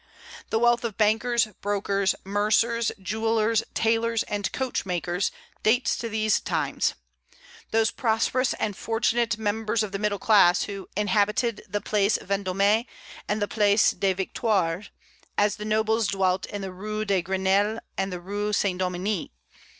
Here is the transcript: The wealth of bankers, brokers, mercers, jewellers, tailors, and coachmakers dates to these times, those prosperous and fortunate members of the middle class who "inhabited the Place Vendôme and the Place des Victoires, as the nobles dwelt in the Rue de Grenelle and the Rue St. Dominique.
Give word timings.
The 0.49 0.57
wealth 0.57 0.83
of 0.83 0.97
bankers, 0.97 1.47
brokers, 1.61 2.15
mercers, 2.23 2.91
jewellers, 2.99 3.61
tailors, 3.75 4.23
and 4.23 4.51
coachmakers 4.51 5.29
dates 5.61 5.95
to 5.97 6.09
these 6.09 6.39
times, 6.39 6.95
those 7.69 7.91
prosperous 7.91 8.55
and 8.55 8.75
fortunate 8.75 9.37
members 9.37 9.83
of 9.83 9.91
the 9.91 9.99
middle 9.99 10.17
class 10.17 10.63
who 10.63 10.89
"inhabited 10.97 11.61
the 11.69 11.81
Place 11.81 12.17
Vendôme 12.17 12.87
and 13.29 13.41
the 13.43 13.47
Place 13.47 13.91
des 13.91 14.15
Victoires, 14.15 14.89
as 15.37 15.57
the 15.57 15.65
nobles 15.65 16.07
dwelt 16.07 16.47
in 16.47 16.63
the 16.63 16.73
Rue 16.73 17.05
de 17.05 17.21
Grenelle 17.21 17.77
and 17.95 18.11
the 18.11 18.19
Rue 18.19 18.51
St. 18.53 18.79
Dominique. 18.79 19.31